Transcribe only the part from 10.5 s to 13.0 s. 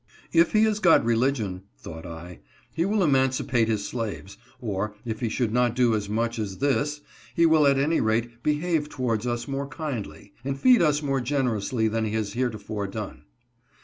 feed us more generously than he has heretofore